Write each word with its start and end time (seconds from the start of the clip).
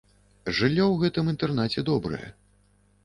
Жыллё 0.59 0.85
ў 0.85 1.03
гэтым 1.03 1.29
інтэрнаце 1.35 1.87
добрае. 1.91 2.23